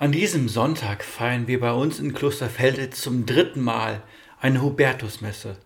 An 0.00 0.12
diesem 0.12 0.48
Sonntag 0.48 1.04
feiern 1.04 1.46
wir 1.46 1.60
bei 1.60 1.72
uns 1.72 2.00
in 2.00 2.14
Klosterfelde 2.14 2.88
zum 2.88 3.26
dritten 3.26 3.60
Mal 3.60 4.02
eine 4.40 4.62
Hubertusmesse. 4.62 5.58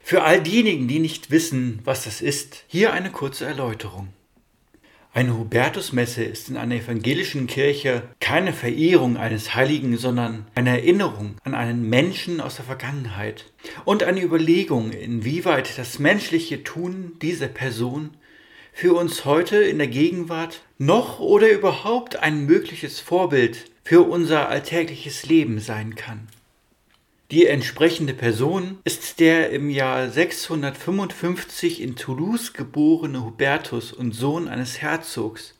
Für 0.00 0.24
all 0.24 0.42
diejenigen, 0.42 0.88
die 0.88 0.98
nicht 0.98 1.30
wissen, 1.30 1.78
was 1.84 2.02
das 2.02 2.20
ist, 2.20 2.64
hier 2.66 2.92
eine 2.92 3.12
kurze 3.12 3.44
Erläuterung. 3.44 4.08
Eine 5.12 5.38
Hubertusmesse 5.38 6.24
ist 6.24 6.48
in 6.48 6.56
einer 6.56 6.74
evangelischen 6.74 7.46
Kirche 7.46 8.02
keine 8.18 8.52
Verehrung 8.52 9.16
eines 9.16 9.54
Heiligen, 9.54 9.96
sondern 9.96 10.48
eine 10.56 10.70
Erinnerung 10.70 11.36
an 11.44 11.54
einen 11.54 11.88
Menschen 11.88 12.40
aus 12.40 12.56
der 12.56 12.64
Vergangenheit 12.64 13.52
und 13.84 14.02
eine 14.02 14.22
Überlegung, 14.22 14.90
inwieweit 14.90 15.78
das 15.78 16.00
menschliche 16.00 16.64
Tun 16.64 17.12
dieser 17.22 17.46
Person 17.46 18.10
für 18.78 18.94
uns 18.94 19.24
heute 19.24 19.56
in 19.56 19.78
der 19.78 19.88
Gegenwart 19.88 20.60
noch 20.78 21.18
oder 21.18 21.50
überhaupt 21.50 22.14
ein 22.14 22.46
mögliches 22.46 23.00
Vorbild 23.00 23.64
für 23.82 24.02
unser 24.02 24.50
alltägliches 24.50 25.26
Leben 25.26 25.58
sein 25.58 25.96
kann. 25.96 26.28
Die 27.32 27.48
entsprechende 27.48 28.14
Person 28.14 28.78
ist 28.84 29.18
der 29.18 29.50
im 29.50 29.68
Jahr 29.68 30.08
655 30.08 31.82
in 31.82 31.96
Toulouse 31.96 32.52
geborene 32.52 33.24
Hubertus 33.24 33.92
und 33.92 34.12
Sohn 34.12 34.46
eines 34.46 34.80
Herzogs. 34.80 35.56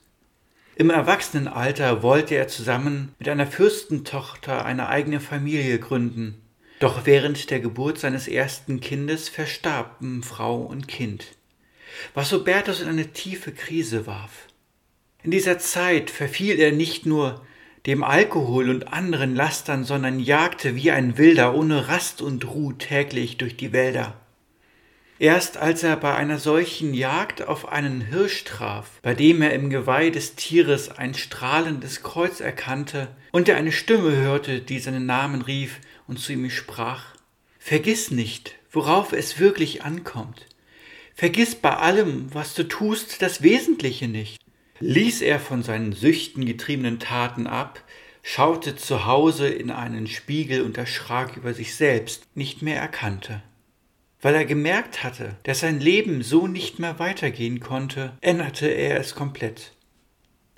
Im 0.76 0.90
Erwachsenenalter 0.90 2.04
wollte 2.04 2.36
er 2.36 2.46
zusammen 2.46 3.16
mit 3.18 3.28
einer 3.28 3.48
Fürstentochter 3.48 4.64
eine 4.64 4.88
eigene 4.88 5.18
Familie 5.18 5.80
gründen. 5.80 6.40
Doch 6.78 7.04
während 7.04 7.50
der 7.50 7.58
Geburt 7.58 7.98
seines 7.98 8.28
ersten 8.28 8.78
Kindes 8.78 9.28
verstarben 9.28 10.22
Frau 10.22 10.60
und 10.60 10.86
Kind 10.86 11.36
was 12.14 12.32
Hubertus 12.32 12.80
in 12.80 12.88
eine 12.88 13.12
tiefe 13.12 13.52
Krise 13.52 14.06
warf. 14.06 14.46
In 15.22 15.30
dieser 15.30 15.58
Zeit 15.58 16.10
verfiel 16.10 16.58
er 16.58 16.72
nicht 16.72 17.06
nur 17.06 17.44
dem 17.86 18.04
Alkohol 18.04 18.70
und 18.70 18.92
anderen 18.92 19.34
Lastern, 19.34 19.84
sondern 19.84 20.20
jagte 20.20 20.76
wie 20.76 20.90
ein 20.90 21.18
Wilder 21.18 21.54
ohne 21.54 21.88
Rast 21.88 22.22
und 22.22 22.46
Ruhe 22.46 22.76
täglich 22.76 23.36
durch 23.36 23.56
die 23.56 23.72
Wälder. 23.72 24.20
Erst 25.20 25.56
als 25.56 25.82
er 25.82 25.96
bei 25.96 26.14
einer 26.14 26.38
solchen 26.38 26.94
Jagd 26.94 27.42
auf 27.42 27.68
einen 27.68 28.02
Hirsch 28.02 28.44
traf, 28.44 29.00
bei 29.02 29.14
dem 29.14 29.42
er 29.42 29.52
im 29.52 29.68
Geweih 29.68 30.10
des 30.10 30.36
Tieres 30.36 30.90
ein 30.90 31.14
strahlendes 31.14 32.04
Kreuz 32.04 32.40
erkannte 32.40 33.08
und 33.32 33.48
er 33.48 33.56
eine 33.56 33.72
Stimme 33.72 34.14
hörte, 34.14 34.60
die 34.60 34.78
seinen 34.78 35.06
Namen 35.06 35.42
rief 35.42 35.80
und 36.06 36.20
zu 36.20 36.32
ihm 36.32 36.48
sprach, 36.50 37.16
Vergiss 37.58 38.12
nicht, 38.12 38.54
worauf 38.70 39.12
es 39.12 39.40
wirklich 39.40 39.82
ankommt. 39.82 40.46
Vergiss 41.18 41.56
bei 41.56 41.76
allem, 41.76 42.32
was 42.32 42.54
du 42.54 42.62
tust, 42.62 43.22
das 43.22 43.42
Wesentliche 43.42 44.06
nicht. 44.06 44.40
Ließ 44.78 45.20
er 45.22 45.40
von 45.40 45.64
seinen 45.64 45.92
Süchten 45.92 46.46
getriebenen 46.46 47.00
Taten 47.00 47.48
ab, 47.48 47.82
schaute 48.22 48.76
zu 48.76 49.04
Hause 49.04 49.48
in 49.48 49.72
einen 49.72 50.06
Spiegel 50.06 50.62
und 50.62 50.78
erschrak 50.78 51.36
über 51.36 51.54
sich 51.54 51.74
selbst, 51.74 52.22
nicht 52.36 52.62
mehr 52.62 52.80
erkannte. 52.80 53.42
Weil 54.22 54.36
er 54.36 54.44
gemerkt 54.44 55.02
hatte, 55.02 55.34
dass 55.42 55.58
sein 55.58 55.80
Leben 55.80 56.22
so 56.22 56.46
nicht 56.46 56.78
mehr 56.78 57.00
weitergehen 57.00 57.58
konnte, 57.58 58.12
änderte 58.20 58.68
er 58.68 59.00
es 59.00 59.16
komplett. 59.16 59.72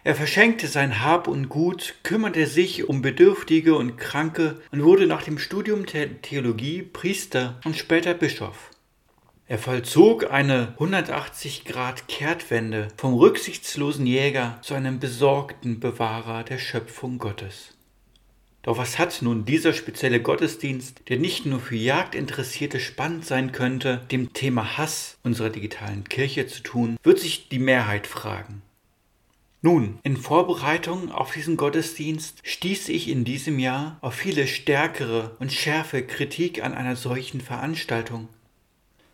Er 0.04 0.14
verschenkte 0.14 0.66
sein 0.66 1.02
Hab 1.02 1.26
und 1.26 1.48
Gut, 1.48 1.94
kümmerte 2.02 2.46
sich 2.46 2.86
um 2.86 3.00
Bedürftige 3.00 3.76
und 3.76 3.96
Kranke 3.96 4.60
und 4.72 4.82
wurde 4.82 5.06
nach 5.06 5.22
dem 5.22 5.38
Studium 5.38 5.86
der 5.86 6.20
Theologie 6.20 6.82
Priester 6.82 7.58
und 7.64 7.78
später 7.78 8.12
Bischof. 8.12 8.70
Er 9.50 9.58
vollzog 9.58 10.30
eine 10.30 10.74
180 10.74 11.64
Grad 11.64 12.06
Kehrtwende 12.06 12.86
vom 12.96 13.14
rücksichtslosen 13.14 14.06
Jäger 14.06 14.60
zu 14.62 14.74
einem 14.74 15.00
besorgten 15.00 15.80
Bewahrer 15.80 16.44
der 16.44 16.58
Schöpfung 16.58 17.18
Gottes. 17.18 17.76
Doch 18.62 18.78
was 18.78 19.00
hat 19.00 19.22
nun 19.22 19.44
dieser 19.44 19.72
spezielle 19.72 20.22
Gottesdienst, 20.22 21.02
der 21.08 21.18
nicht 21.18 21.46
nur 21.46 21.58
für 21.58 21.74
Jagdinteressierte 21.74 22.78
spannend 22.78 23.26
sein 23.26 23.50
könnte, 23.50 24.06
dem 24.12 24.32
Thema 24.34 24.78
Hass 24.78 25.18
unserer 25.24 25.50
digitalen 25.50 26.04
Kirche 26.04 26.46
zu 26.46 26.62
tun, 26.62 26.96
wird 27.02 27.18
sich 27.18 27.48
die 27.48 27.58
Mehrheit 27.58 28.06
fragen. 28.06 28.62
Nun, 29.62 29.98
in 30.04 30.16
Vorbereitung 30.16 31.10
auf 31.10 31.32
diesen 31.32 31.56
Gottesdienst 31.56 32.38
stieß 32.44 32.88
ich 32.88 33.08
in 33.08 33.24
diesem 33.24 33.58
Jahr 33.58 33.98
auf 34.00 34.14
viele 34.14 34.46
stärkere 34.46 35.34
und 35.40 35.52
schärfe 35.52 36.06
Kritik 36.06 36.62
an 36.62 36.72
einer 36.72 36.94
solchen 36.94 37.40
Veranstaltung. 37.40 38.28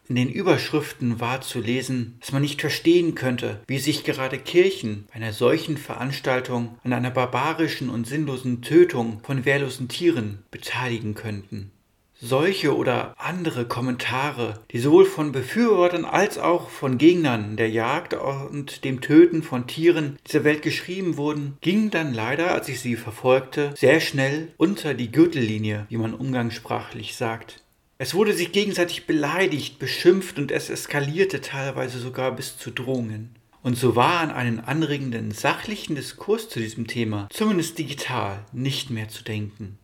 In 0.09 0.15
den 0.15 0.31
Überschriften 0.31 1.19
war 1.19 1.41
zu 1.41 1.59
lesen, 1.59 2.17
dass 2.21 2.31
man 2.31 2.43
nicht 2.43 2.61
verstehen 2.61 3.17
könnte, 3.17 3.61
wie 3.67 3.79
sich 3.79 4.05
gerade 4.05 4.39
Kirchen 4.39 5.07
bei 5.09 5.15
einer 5.15 5.33
solchen 5.33 5.77
Veranstaltung 5.77 6.79
an 6.85 6.93
einer 6.93 7.11
barbarischen 7.11 7.91
und 7.91 8.07
sinnlosen 8.07 8.63
Tötung 8.63 9.21
von 9.25 9.45
wehrlosen 9.45 9.89
Tieren 9.89 10.45
beteiligen 10.53 11.15
könnten. 11.15 11.73
Solche 12.19 12.75
oder 12.75 13.15
andere 13.19 13.67
Kommentare, 13.67 14.61
die 14.71 14.79
sowohl 14.79 15.05
von 15.05 15.33
Befürwortern 15.33 16.07
als 16.07 16.39
auch 16.39 16.71
von 16.71 16.97
Gegnern 16.97 17.57
der 17.57 17.69
Jagd 17.69 18.15
und 18.15 18.85
dem 18.85 19.03
Töten 19.03 19.43
von 19.43 19.67
Tieren 19.67 20.19
dieser 20.27 20.45
Welt 20.45 20.63
geschrieben 20.63 21.19
wurden, 21.19 21.59
gingen 21.61 21.91
dann 21.91 22.15
leider, 22.15 22.53
als 22.53 22.71
ich 22.71 22.81
sie 22.81 22.97
verfolgte, 22.97 23.75
sehr 23.77 24.01
schnell 24.01 24.49
unter 24.57 24.95
die 24.95 25.13
Gürtellinie, 25.13 25.85
wie 25.91 25.99
man 25.99 26.15
umgangssprachlich 26.15 27.17
sagt. 27.17 27.63
Es 27.99 28.13
wurde 28.13 28.35
sich 28.35 28.53
gegenseitig 28.53 29.07
beleidigt, 29.07 29.79
beschimpft 29.79 30.39
und 30.39 30.53
es 30.53 30.69
eskalierte 30.69 31.41
teilweise 31.41 31.99
sogar 31.99 32.33
bis 32.33 32.59
zu 32.59 32.71
Drohungen. 32.71 33.35
Und 33.63 33.77
so 33.79 33.97
war 33.97 34.21
an 34.21 34.31
einen 34.31 34.61
anregenden 34.61 35.31
sachlichen 35.31 35.97
Diskurs 35.97 36.51
zu 36.51 36.61
diesem 36.61 36.87
Thema, 36.87 37.27
zumindest 37.31 37.79
digital, 37.79 38.45
nicht 38.53 38.91
mehr 38.91 39.09
zu 39.09 39.25
denken. 39.25 39.79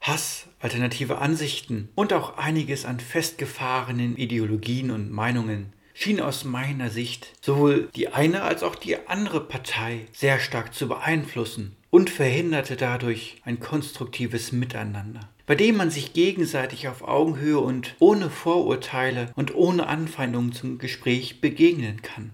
Hass, 0.00 0.48
alternative 0.58 1.18
Ansichten 1.18 1.88
und 1.94 2.12
auch 2.12 2.36
einiges 2.36 2.84
an 2.84 2.98
festgefahrenen 2.98 4.16
Ideologien 4.16 4.90
und 4.90 5.12
Meinungen 5.12 5.72
schien 5.94 6.20
aus 6.20 6.44
meiner 6.44 6.90
Sicht 6.90 7.32
sowohl 7.40 7.88
die 7.94 8.08
eine 8.08 8.42
als 8.42 8.64
auch 8.64 8.74
die 8.74 9.06
andere 9.06 9.40
Partei 9.40 10.06
sehr 10.12 10.40
stark 10.40 10.74
zu 10.74 10.88
beeinflussen 10.88 11.76
und 11.90 12.10
verhinderte 12.10 12.74
dadurch 12.76 13.40
ein 13.44 13.60
konstruktives 13.60 14.50
Miteinander 14.50 15.28
bei 15.52 15.56
dem 15.56 15.76
man 15.76 15.90
sich 15.90 16.14
gegenseitig 16.14 16.88
auf 16.88 17.06
Augenhöhe 17.06 17.58
und 17.58 17.94
ohne 17.98 18.30
Vorurteile 18.30 19.30
und 19.36 19.54
ohne 19.54 19.86
Anfeindung 19.86 20.52
zum 20.52 20.78
Gespräch 20.78 21.42
begegnen 21.42 22.00
kann. 22.00 22.30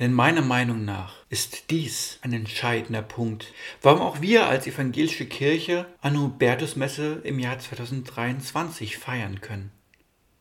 Denn 0.00 0.12
meiner 0.12 0.42
Meinung 0.42 0.84
nach 0.84 1.14
ist 1.28 1.70
dies 1.70 2.18
ein 2.22 2.32
entscheidender 2.32 3.02
Punkt, 3.02 3.52
warum 3.80 4.00
auch 4.00 4.20
wir 4.20 4.48
als 4.48 4.66
evangelische 4.66 5.24
Kirche 5.24 5.86
an 6.00 6.20
Hubertusmesse 6.20 7.20
im 7.22 7.38
Jahr 7.38 7.60
2023 7.60 8.98
feiern 8.98 9.40
können. 9.40 9.70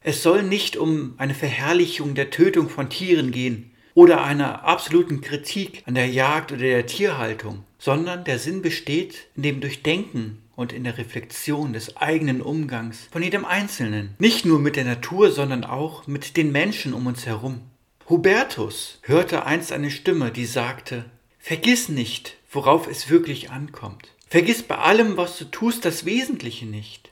Es 0.02 0.24
soll 0.24 0.42
nicht 0.42 0.76
um 0.76 1.14
eine 1.20 1.36
Verherrlichung 1.36 2.16
der 2.16 2.32
Tötung 2.32 2.68
von 2.68 2.90
Tieren 2.90 3.30
gehen 3.30 3.70
oder 3.94 4.24
einer 4.24 4.64
absoluten 4.64 5.22
Kritik 5.22 5.84
an 5.86 5.94
der 5.94 6.08
Jagd 6.08 6.52
oder 6.52 6.62
der 6.62 6.88
Tierhaltung, 6.88 7.64
sondern 7.78 8.24
der 8.24 8.40
Sinn 8.40 8.64
besteht 8.64 9.28
in 9.36 9.44
dem 9.44 9.62
Durchdenken 9.62 10.40
und 10.60 10.74
in 10.74 10.84
der 10.84 10.98
Reflexion 10.98 11.72
des 11.72 11.96
eigenen 11.96 12.42
Umgangs 12.42 13.08
von 13.12 13.24
jedem 13.24 13.46
Einzelnen, 13.46 14.16
nicht 14.20 14.46
nur 14.46 14.60
mit 14.60 14.76
der 14.76 14.84
Natur, 14.84 15.32
sondern 15.32 15.64
auch 15.64 16.06
mit 16.06 16.36
den 16.36 16.52
Menschen 16.52 16.94
um 16.94 17.08
uns 17.08 17.26
herum. 17.26 17.62
Hubertus 18.10 19.00
hörte 19.04 19.46
einst 19.46 19.72
eine 19.72 19.90
Stimme, 19.90 20.32
die 20.32 20.46
sagte, 20.46 21.06
Vergiss 21.40 21.88
nicht, 21.88 22.36
worauf 22.52 22.88
es 22.88 23.10
wirklich 23.10 23.52
ankommt. 23.52 24.10
Vergiss 24.28 24.62
bei 24.62 24.78
allem, 24.78 25.16
was 25.16 25.38
du 25.38 25.46
tust, 25.46 25.86
das 25.86 26.04
Wesentliche 26.04 26.66
nicht. 26.66 27.10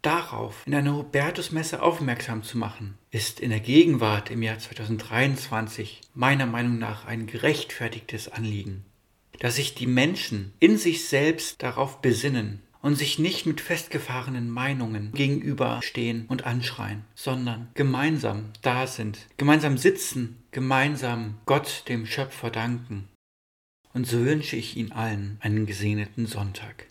Darauf 0.00 0.62
in 0.64 0.74
einer 0.74 0.96
Hubertusmesse 0.96 1.82
aufmerksam 1.82 2.42
zu 2.42 2.56
machen, 2.56 2.96
ist 3.10 3.38
in 3.38 3.50
der 3.50 3.60
Gegenwart 3.60 4.30
im 4.30 4.42
Jahr 4.42 4.58
2023 4.58 6.00
meiner 6.14 6.46
Meinung 6.46 6.78
nach 6.78 7.04
ein 7.04 7.26
gerechtfertigtes 7.26 8.28
Anliegen, 8.28 8.86
dass 9.40 9.56
sich 9.56 9.74
die 9.74 9.86
Menschen 9.86 10.54
in 10.58 10.78
sich 10.78 11.06
selbst 11.06 11.62
darauf 11.62 12.00
besinnen, 12.00 12.62
und 12.82 12.96
sich 12.96 13.18
nicht 13.18 13.46
mit 13.46 13.60
festgefahrenen 13.60 14.50
Meinungen 14.50 15.12
gegenüberstehen 15.12 16.26
und 16.26 16.44
anschreien, 16.44 17.04
sondern 17.14 17.68
gemeinsam 17.74 18.52
da 18.62 18.86
sind, 18.86 19.26
gemeinsam 19.36 19.78
sitzen, 19.78 20.42
gemeinsam 20.50 21.38
Gott 21.46 21.84
dem 21.88 22.06
Schöpfer 22.06 22.50
danken. 22.50 23.08
Und 23.92 24.06
so 24.06 24.24
wünsche 24.24 24.56
ich 24.56 24.76
Ihnen 24.76 24.92
allen 24.92 25.38
einen 25.40 25.66
gesegneten 25.66 26.26
Sonntag. 26.26 26.87